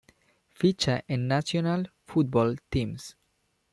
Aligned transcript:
Ficha 0.49 1.03
en 1.07 1.27
National 1.27 1.93
Football 2.07 2.59
Teams. 2.69 3.15